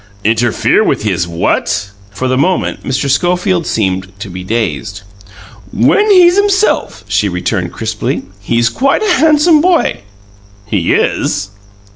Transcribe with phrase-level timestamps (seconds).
[0.23, 3.07] "Interfere with his what?" For the moment, Mr.
[3.07, 5.03] Schofield seemed to be dazed.
[5.71, 10.01] "When he's himself," she returned crisply, "he's quite a handsome boy."
[10.65, 11.51] "He is?"